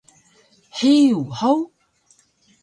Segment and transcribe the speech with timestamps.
[0.77, 1.61] Hiyug hug!